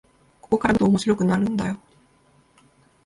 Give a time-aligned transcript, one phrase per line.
[0.41, 1.79] ここからぐっと面白くなるんだよ